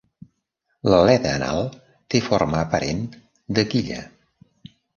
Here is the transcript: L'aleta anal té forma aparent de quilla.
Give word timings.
L'aleta 0.91 1.33
anal 1.41 1.61
té 2.15 2.23
forma 2.29 2.63
aparent 2.63 3.07
de 3.59 3.69
quilla. 3.75 4.03